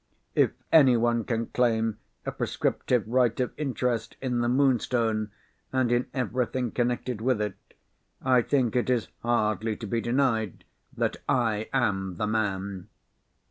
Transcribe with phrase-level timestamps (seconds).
[0.33, 5.29] If anyone can claim a prescriptive right of interest in the Moonstone,
[5.71, 7.53] and in everything connected with it,
[8.19, 10.63] I think it is hardly to be denied
[10.97, 12.87] that I am the man.